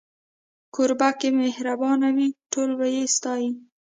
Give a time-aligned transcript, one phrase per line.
[0.73, 3.49] کوربه که مهربانه وي، ټول به يې ستایي.